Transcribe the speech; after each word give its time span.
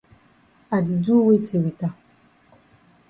I 0.75 0.77
di 0.85 0.95
do 1.05 1.15
weti 1.27 1.55
wit 1.63 1.79
am? 1.87 1.93